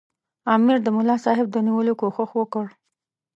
امیر 0.53 0.77
د 0.83 0.87
ملاصاحب 0.97 1.47
د 1.51 1.57
نیولو 1.67 1.93
کوښښ 1.99 2.31
وکړ. 2.39 2.65